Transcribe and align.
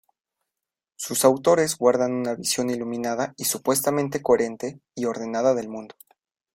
Sus 0.95 1.23
autores 1.25 1.77
guardan 1.77 2.11
una 2.13 2.33
visión 2.33 2.71
iluminada 2.71 3.35
y 3.37 3.45
supuestamente 3.45 4.23
coherente 4.23 4.79
y 4.95 5.05
ordenada 5.05 5.53
del 5.53 5.69
mundo. 5.69 5.93